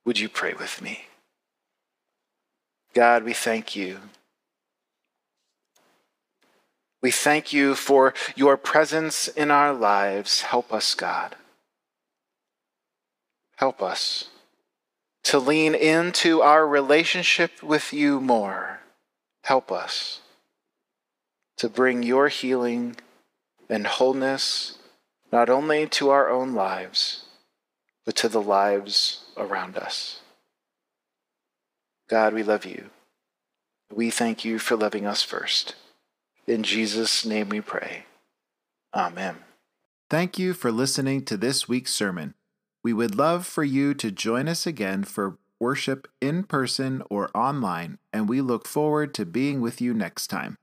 Would 0.04 0.18
you 0.18 0.28
pray 0.28 0.54
with 0.54 0.80
me? 0.80 1.06
God, 2.94 3.24
we 3.24 3.32
thank 3.32 3.76
you 3.76 3.98
we 7.00 7.10
thank 7.10 7.52
you 7.52 7.74
for 7.74 8.12
your 8.34 8.56
presence 8.56 9.28
in 9.28 9.50
our 9.50 9.72
lives. 9.72 10.42
Help 10.42 10.72
us, 10.72 10.94
God. 10.94 11.36
Help 13.56 13.82
us 13.82 14.30
to 15.24 15.38
lean 15.38 15.74
into 15.74 16.42
our 16.42 16.66
relationship 16.66 17.62
with 17.62 17.92
you 17.92 18.20
more. 18.20 18.80
Help 19.48 19.72
us 19.72 20.20
to 21.56 21.70
bring 21.70 22.02
your 22.02 22.28
healing 22.28 22.96
and 23.70 23.86
wholeness 23.86 24.76
not 25.32 25.48
only 25.48 25.86
to 25.86 26.10
our 26.10 26.28
own 26.28 26.52
lives, 26.52 27.24
but 28.04 28.14
to 28.16 28.28
the 28.28 28.42
lives 28.42 29.24
around 29.38 29.78
us. 29.78 30.20
God, 32.10 32.34
we 32.34 32.42
love 32.42 32.66
you. 32.66 32.90
We 33.90 34.10
thank 34.10 34.44
you 34.44 34.58
for 34.58 34.76
loving 34.76 35.06
us 35.06 35.22
first. 35.22 35.76
In 36.46 36.62
Jesus' 36.62 37.24
name 37.24 37.48
we 37.48 37.62
pray. 37.62 38.04
Amen. 38.94 39.36
Thank 40.10 40.38
you 40.38 40.52
for 40.52 40.70
listening 40.70 41.24
to 41.24 41.38
this 41.38 41.66
week's 41.66 41.94
sermon. 41.94 42.34
We 42.84 42.92
would 42.92 43.14
love 43.14 43.46
for 43.46 43.64
you 43.64 43.94
to 43.94 44.10
join 44.10 44.46
us 44.46 44.66
again 44.66 45.04
for 45.04 45.38
worship 45.60 46.08
in 46.20 46.44
person 46.44 47.02
or 47.10 47.30
online, 47.36 47.98
and 48.12 48.28
we 48.28 48.40
look 48.40 48.66
forward 48.66 49.14
to 49.14 49.26
being 49.26 49.60
with 49.60 49.80
you 49.80 49.94
next 49.94 50.28
time. 50.28 50.56